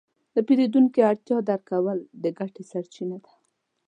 د 0.35 0.37
پیرودونکي 0.47 0.99
اړتیا 1.09 1.37
درک 1.47 1.63
کول 1.71 1.97
د 2.23 2.25
ګټې 2.39 2.63
سرچینه 2.71 3.17
ده. 3.23 3.31